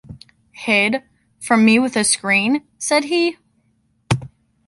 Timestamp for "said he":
2.79-3.37